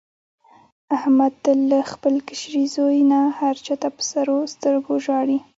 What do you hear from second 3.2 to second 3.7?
هر